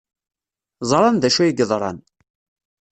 [0.89, 1.97] Ẓran d acu ay yeḍran.